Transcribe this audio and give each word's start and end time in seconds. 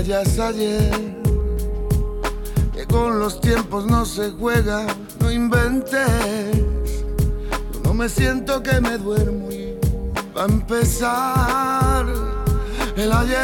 es 0.00 0.38
ayer. 0.38 0.92
Que 2.72 2.86
con 2.86 3.18
los 3.18 3.40
tiempos 3.40 3.86
no 3.86 4.04
se 4.06 4.30
juega, 4.30 4.86
no 5.18 5.30
inventes. 5.30 6.08
Yo 7.72 7.80
no 7.82 7.94
me 7.94 8.08
siento 8.08 8.62
que 8.62 8.80
me 8.80 8.96
duermo 8.96 9.50
y 9.50 9.74
va 10.36 10.42
a 10.42 10.46
empezar 10.46 12.06
el 12.96 13.12
ayer. 13.12 13.38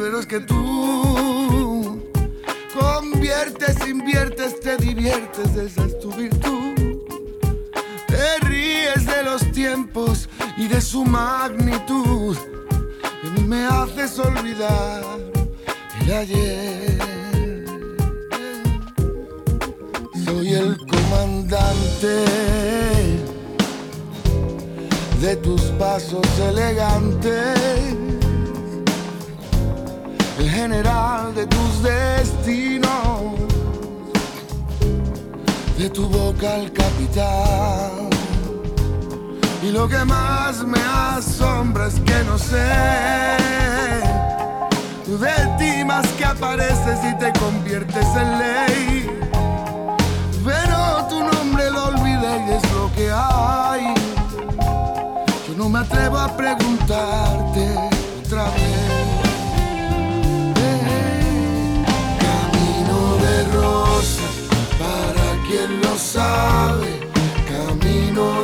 Pero 0.00 0.20
es 0.20 0.26
que 0.26 0.38
tú 0.40 2.00
conviertes, 2.78 3.88
inviertes, 3.88 4.60
te 4.60 4.76
diviertes, 4.76 5.56
esa 5.56 5.84
es 5.84 5.98
tu 5.98 6.12
virtud. 6.12 7.02
Te 8.06 8.38
ríes 8.46 9.04
de 9.04 9.24
los 9.24 9.50
tiempos 9.50 10.28
y 10.56 10.68
de 10.68 10.80
su 10.80 11.04
magnitud 11.04 12.36
olvidar. 14.18 15.02
El 16.00 16.12
ayer. 16.12 16.98
Soy 20.24 20.54
el 20.54 20.76
comandante 20.76 22.24
de 25.20 25.36
tus 25.36 25.62
pasos 25.78 26.26
elegantes, 26.38 27.58
el 30.38 30.50
general 30.50 31.34
de 31.34 31.46
tus 31.46 31.82
destinos, 31.82 32.90
de 35.78 35.90
tu 35.90 36.06
boca 36.08 36.56
el 36.56 36.72
capitán 36.72 38.08
y 39.62 39.70
lo 39.70 39.88
que 39.88 40.04
más 40.04 40.64
me 40.64 40.78
asombra 40.78 41.88
es 41.88 41.94
que 42.00 42.24
no 42.24 42.38
sé 42.38 44.07
de 45.16 45.56
ti 45.58 45.84
más 45.84 46.06
que 46.18 46.24
apareces 46.24 46.98
y 47.04 47.18
te 47.18 47.32
conviertes 47.38 48.06
en 48.16 48.38
ley. 48.38 49.10
Pero 50.44 51.06
tu 51.08 51.20
nombre 51.20 51.70
lo 51.70 51.86
olvidé 51.86 52.46
y 52.46 52.50
es 52.52 52.72
lo 52.72 52.92
que 52.94 53.10
hay. 53.12 53.94
Yo 55.46 55.54
no 55.56 55.68
me 55.68 55.80
atrevo 55.80 56.18
a 56.18 56.36
preguntarte 56.36 57.64
otra 58.24 58.44
vez. 58.44 58.88
camino 62.26 63.16
de 63.24 63.44
rosas, 63.56 64.34
para 64.78 65.48
quien 65.48 65.80
lo 65.80 65.96
sabe 65.96 67.08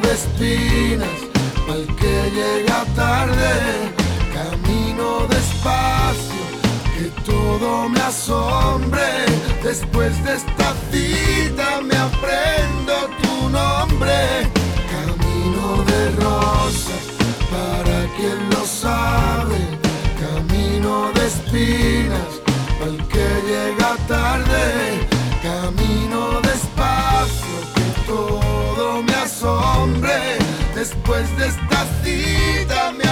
de 0.01 0.13
espinas, 0.13 1.09
al 1.69 1.87
que 1.97 2.31
llega 2.31 2.85
tarde, 2.95 3.93
camino 4.33 5.27
despacio, 5.29 6.34
todo 7.65 7.89
me 7.89 8.01
asombre, 8.01 9.09
después 9.63 10.13
de 10.25 10.35
esta 10.35 10.69
cita 10.91 11.81
me 11.89 11.97
aprendo 11.97 12.95
tu 13.23 13.49
nombre, 13.49 14.19
camino 14.95 15.67
de 15.91 16.01
rosas, 16.23 17.03
para 17.55 17.99
quien 18.17 18.39
lo 18.51 18.63
sabe, 18.67 19.61
camino 20.25 21.11
de 21.17 21.27
espinas, 21.33 22.31
al 22.85 22.97
que 23.13 23.29
llega 23.51 23.97
tarde, 24.09 24.65
camino 25.43 26.41
despacio, 26.43 27.57
que 27.75 27.87
todo 28.07 29.03
me 29.03 29.15
hombre, 29.47 30.19
después 30.75 31.25
de 31.39 31.47
esta 31.49 31.81
cita 32.03 32.93
me 32.93 33.04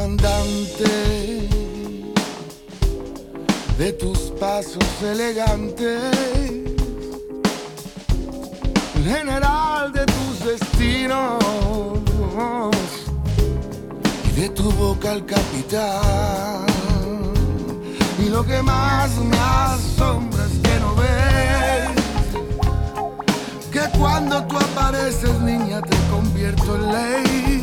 comandante 0.00 1.48
de 3.76 3.92
tus 3.92 4.18
pasos 4.40 4.84
elegantes, 5.02 6.00
el 8.96 9.04
general 9.04 9.92
de 9.92 10.06
tus 10.06 10.44
destinos 10.44 11.38
y 14.28 14.40
de 14.40 14.48
tu 14.50 14.70
boca 14.72 15.12
al 15.12 15.26
capitán. 15.26 16.66
Y 18.24 18.30
lo 18.30 18.44
que 18.44 18.62
más 18.62 19.10
me 19.16 19.36
asombra 19.36 20.46
es 20.46 20.58
que 20.62 20.80
no 20.80 20.94
ves 20.94 21.90
que 23.70 23.98
cuando 23.98 24.44
tú 24.44 24.56
apareces, 24.56 25.40
niña, 25.40 25.82
te 25.82 25.96
convierto 26.10 26.76
en 26.76 26.92
ley. 26.92 27.59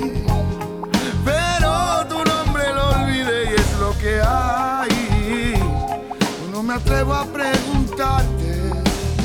Atrevo 6.78 7.14
a 7.14 7.26
preguntarte 7.26 8.52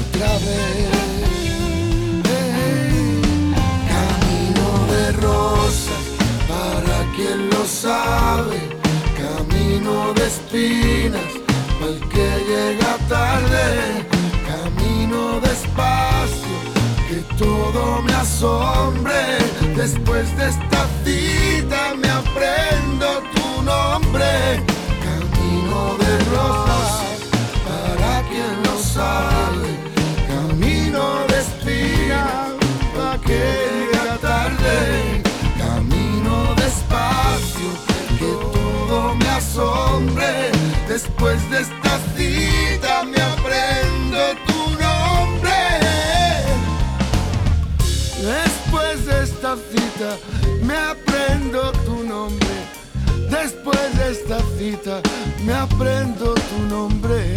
otra 0.03 0.33
vez. 0.47 0.89
Camino 3.93 4.69
de 4.93 5.13
rosas, 5.27 6.03
para 6.49 6.97
quien 7.15 7.51
lo 7.51 7.65
sabe. 7.67 8.59
Camino 9.25 10.15
de 10.15 10.27
espinas, 10.27 11.31
para 11.79 11.93
el 11.93 12.01
que 12.09 12.29
llega 12.51 12.93
tarde. 13.09 13.65
Camino 14.53 15.41
despacio, 15.41 16.59
que 17.09 17.19
todo 17.37 18.03
me 18.03 18.15
asombre. 18.15 19.21
Después 19.77 20.27
de 20.39 20.49
esta 20.49 20.81
cita 21.05 21.95
me 22.01 22.09
aprendo 22.09 23.07
tu 23.35 23.63
nombre. 23.63 24.65
Camino 25.07 25.97
de 26.03 26.13
rosas, 26.35 27.12
Camino 30.29 31.27
de 31.27 31.39
que 33.27 33.89
llega 33.91 34.19
tarde. 34.19 35.23
Camino 35.57 36.55
despacio, 36.57 37.71
que 38.19 38.33
todo 38.53 39.15
me 39.15 39.29
asombre. 39.29 40.51
Después 40.89 41.39
de 41.51 41.61
esta 41.61 41.99
cita 42.17 43.05
me 43.05 43.21
aprendo 43.23 44.19
tu 44.47 44.61
nombre. 44.83 45.59
Después 48.21 49.07
de 49.07 49.25
esta 49.25 49.57
cita 49.71 50.19
me 50.63 50.77
aprendo 50.77 51.73
tu 51.87 52.03
nombre. 52.05 52.57
Después 53.31 53.97
de 53.97 54.13
esta 54.13 54.39
cita 54.59 55.01
me 55.47 55.55
aprendo 55.55 56.35
tu 56.35 56.59
nombre. 56.69 57.35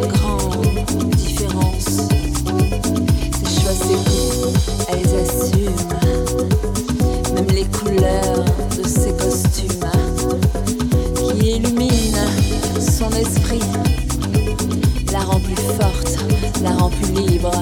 Grande 0.00 1.10
différence, 1.16 2.08
ses 3.32 3.60
choix 3.60 3.72
sévères, 3.72 4.52
elles 4.88 5.14
assument 5.20 5.94
même 7.34 7.46
les 7.54 7.64
couleurs 7.64 8.44
de 8.76 8.82
ses 8.86 9.12
costumes 9.12 9.90
qui 11.16 11.50
illuminent 11.56 12.26
son 12.78 13.10
esprit, 13.10 13.60
la 15.12 15.20
rend 15.20 15.40
plus 15.40 15.56
forte, 15.78 16.18
la 16.62 16.70
rend 16.72 16.90
plus 16.90 17.12
libre. 17.12 17.52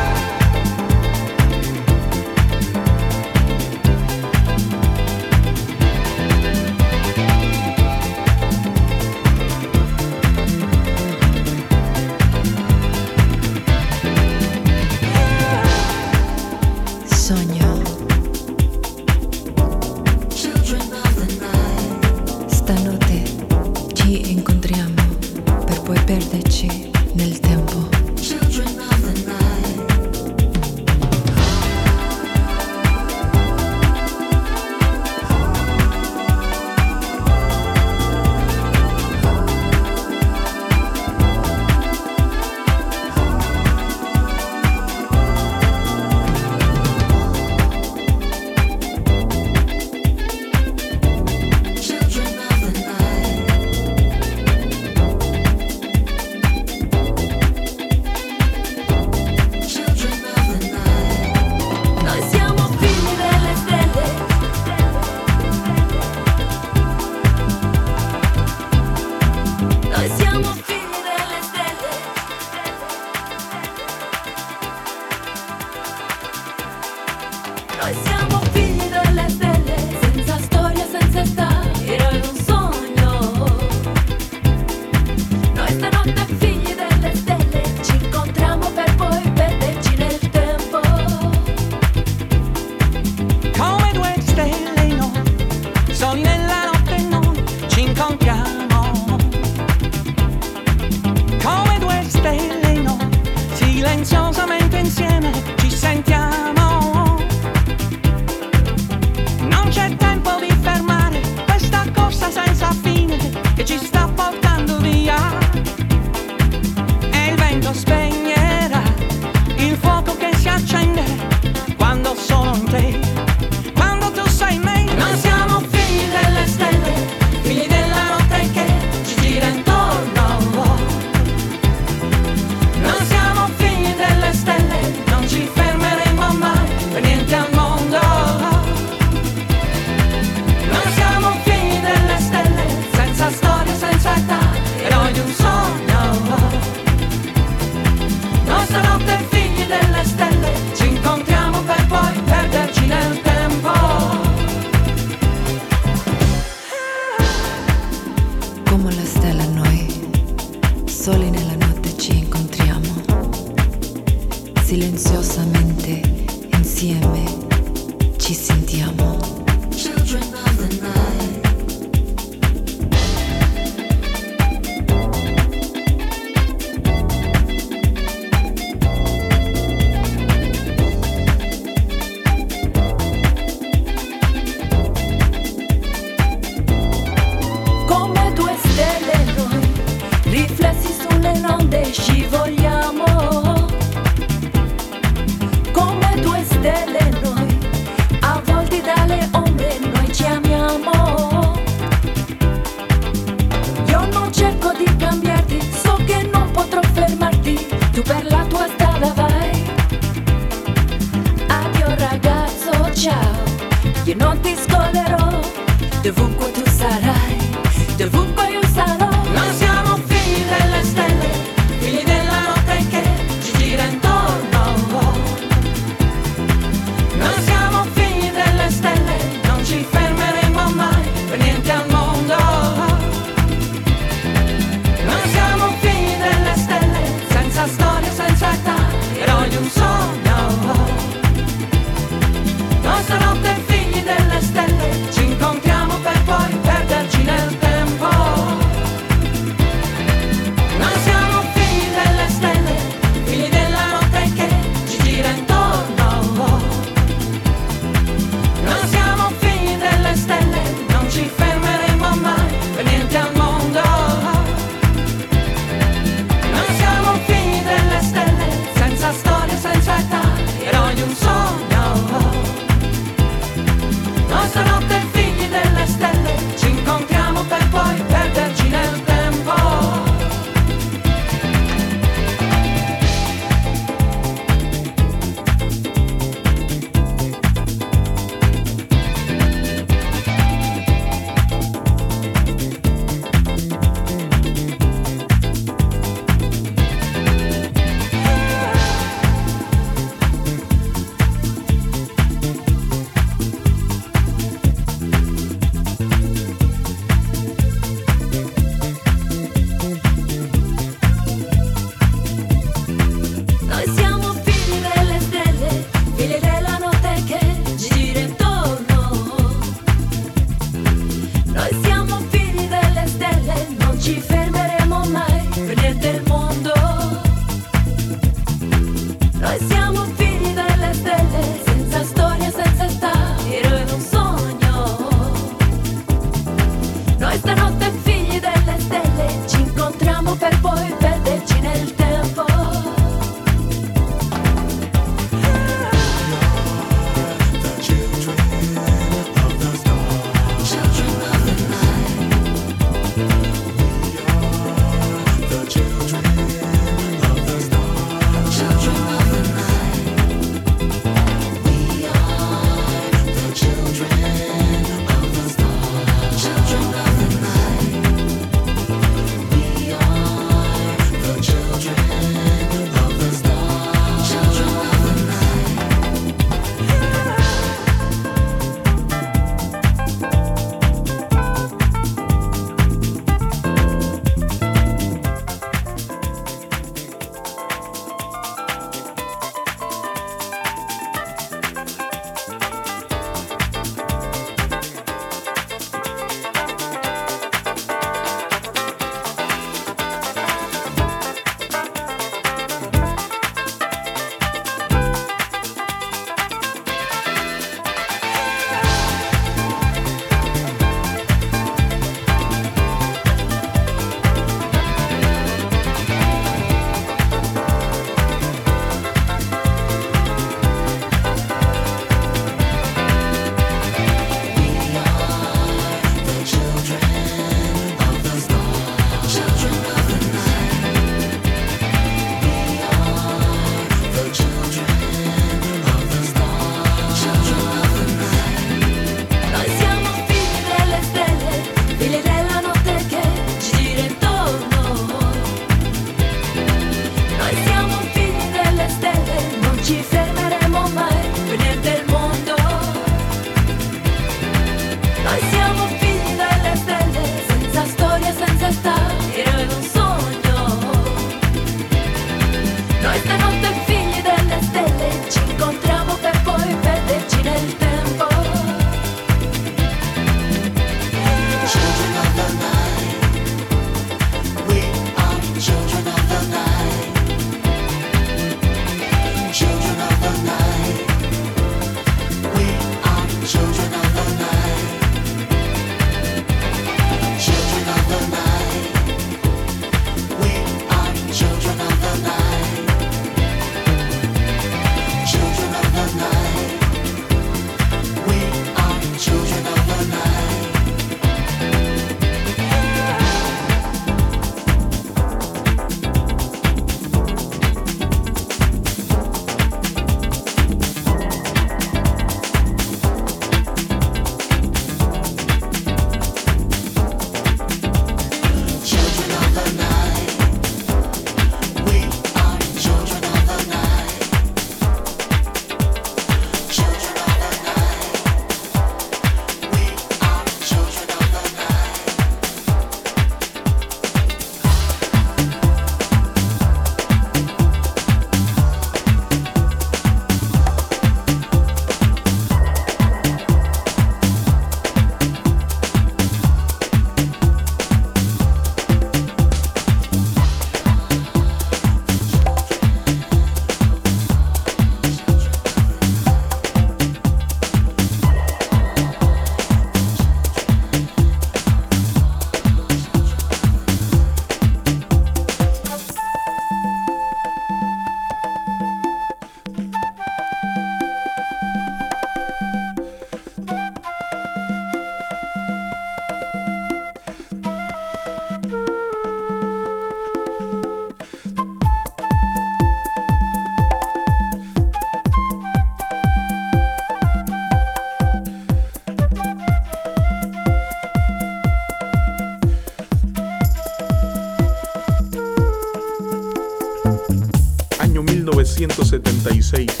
1976, 598.87 600.00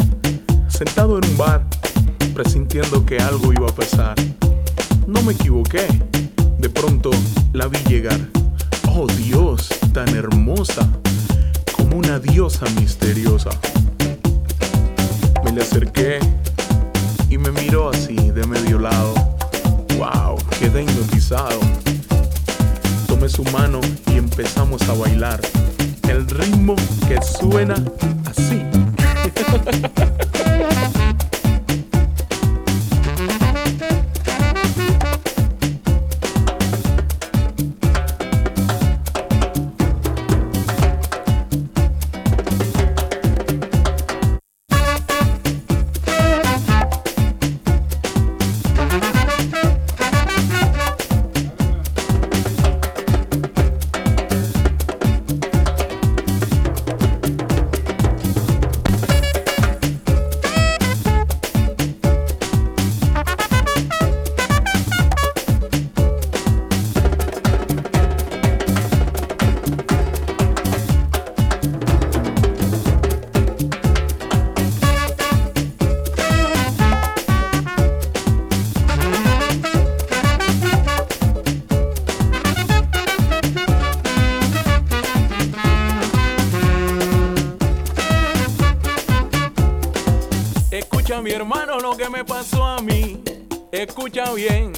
escucha 94.03 94.33
bien. 94.33 94.73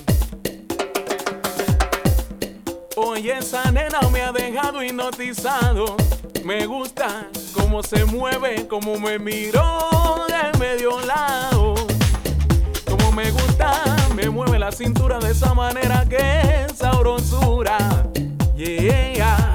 Oye, 2.97 3.37
esa 3.37 3.71
nena 3.71 4.01
me 4.11 4.21
ha 4.21 4.33
dejado 4.33 4.83
hipnotizado. 4.83 5.95
Me 6.43 6.65
gusta 6.65 7.29
cómo 7.53 7.81
se 7.83 8.03
mueve, 8.03 8.67
cómo 8.67 8.99
me 8.99 9.19
miró 9.19 10.25
de 10.27 10.59
medio 10.59 10.99
lado. 11.05 11.73
Como 12.89 13.13
me 13.13 13.31
gusta, 13.31 13.95
me 14.13 14.29
mueve 14.29 14.59
la 14.59 14.73
cintura 14.73 15.19
de 15.19 15.31
esa 15.31 15.53
manera 15.53 16.05
que 16.05 16.65
es 16.65 16.77
sabrosura. 16.77 17.77
Yeah. 18.57 19.52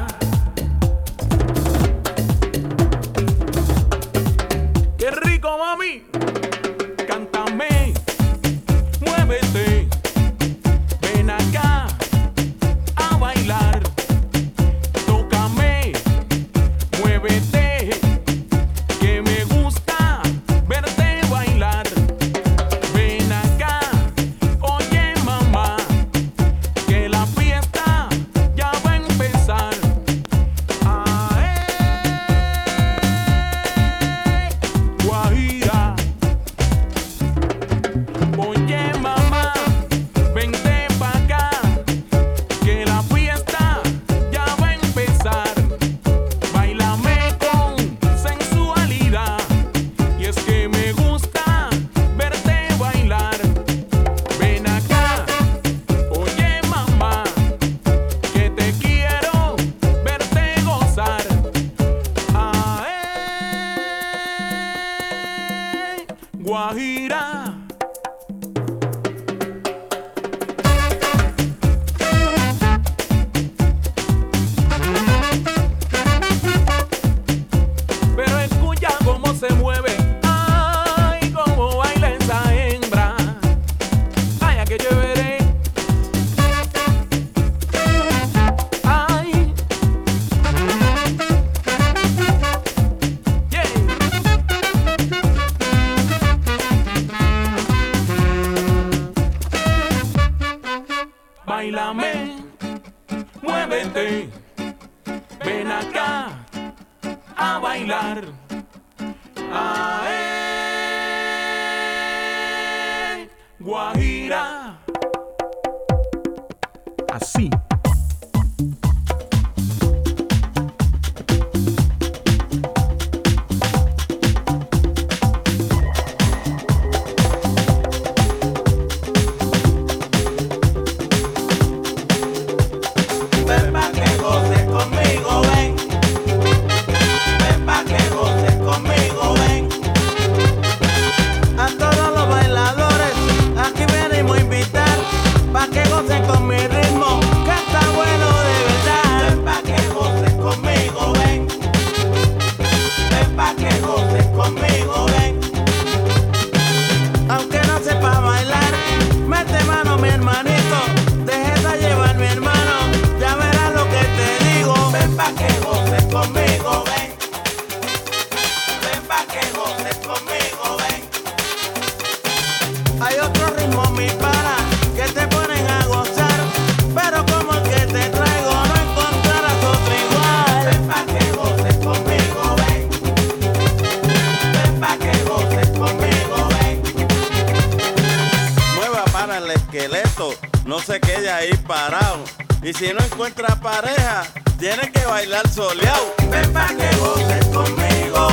esqueleto, 189.69 190.35
no 190.65 190.81
se 190.81 190.99
quede 191.01 191.31
ahí 191.31 191.55
parado. 191.67 192.25
Y 192.63 192.73
si 192.73 192.93
no 192.93 193.05
encuentra 193.05 193.55
pareja, 193.57 194.27
tiene 194.59 194.91
que 194.91 195.05
bailar 195.05 195.49
soleado. 195.49 196.15
Ven 196.31 196.53
pa' 196.53 196.69
que 196.69 197.51
conmigo, 197.53 198.29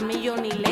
A 0.00 0.02
ni 0.02 0.50
le, 0.62 0.69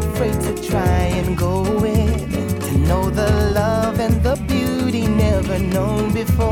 afraid 0.00 0.36
to 0.46 0.52
try 0.70 1.00
and 1.20 1.36
go 1.36 1.84
in. 1.84 2.08
To 2.66 2.72
know 2.88 3.10
the 3.10 3.30
love 3.60 4.00
and 4.00 4.16
the 4.22 4.36
beauty 4.48 5.06
never 5.06 5.58
known 5.58 6.12
before. 6.12 6.49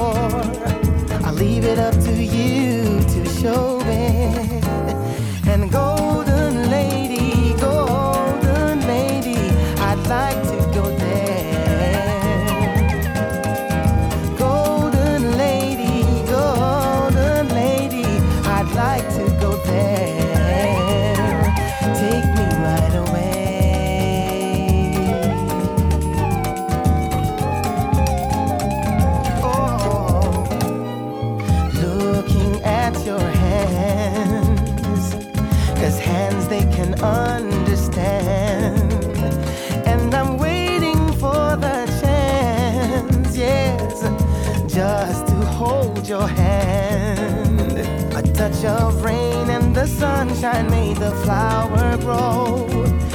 a 51.08 51.14
flower 51.24 51.96
grow 51.98 52.66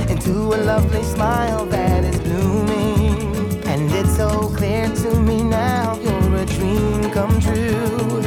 into 0.09 0.33
a 0.55 0.59
lovely 0.71 1.03
smile 1.03 1.65
that 1.67 2.03
is 2.03 2.19
blooming. 2.21 3.63
And 3.65 3.91
it's 3.91 4.15
so 4.15 4.49
clear 4.57 4.87
to 5.03 5.19
me 5.19 5.43
now 5.43 5.99
you're 6.01 6.35
a 6.35 6.45
dream 6.45 7.11
come 7.11 7.39
true. 7.39 8.21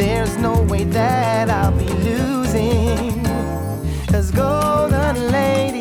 There's 0.00 0.36
no 0.36 0.62
way 0.62 0.84
that 0.84 1.50
I'll 1.50 1.76
be 1.76 1.88
losing. 2.08 3.24
Cause 4.06 4.30
golden 4.30 5.16
lady. 5.32 5.71